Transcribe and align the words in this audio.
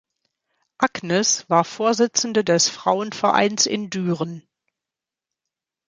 Agnes 0.79 1.47
war 1.47 1.63
Vorsitzende 1.63 2.43
des 2.43 2.69
Frauenvereins 2.69 3.67
in 3.67 3.91
Düren. 3.91 4.41